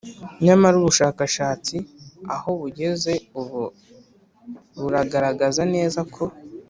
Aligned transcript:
nyamara 0.45 0.75
ubushakashatsi 0.81 1.75
aho 2.35 2.49
bugeze 2.61 3.13
ubu 3.39 3.61
buragaragaza 4.79 5.61
neza 5.75 5.99
ko 6.15 6.23